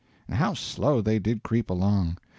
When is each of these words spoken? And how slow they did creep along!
And 0.27 0.35
how 0.35 0.55
slow 0.55 0.99
they 0.99 1.19
did 1.19 1.43
creep 1.43 1.69
along! 1.69 2.17